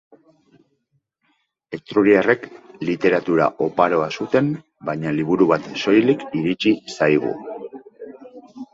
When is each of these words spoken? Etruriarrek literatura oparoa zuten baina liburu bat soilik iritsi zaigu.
Etruriarrek 1.77 2.47
literatura 2.91 3.51
oparoa 3.67 4.09
zuten 4.19 4.51
baina 4.91 5.15
liburu 5.21 5.51
bat 5.55 5.71
soilik 5.87 6.29
iritsi 6.43 6.77
zaigu. 6.99 7.37